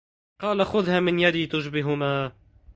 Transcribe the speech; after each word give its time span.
قال 0.41 0.65
خذها 0.65 0.99
من 0.99 1.19
يدي 1.19 1.47
تشبه 1.47 1.95
ما 1.95 2.31